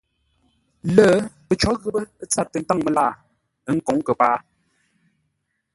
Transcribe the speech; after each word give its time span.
Lə́, 0.95 1.11
pəcó 1.47 1.71
ghəpə́ 1.81 2.03
tsâr 2.31 2.45
tə 2.51 2.57
ntáŋ 2.63 2.79
məlaa, 2.85 3.11
ə́ 3.69 3.73
nkǒŋ 3.77 3.97
kəpaa. 4.07 4.37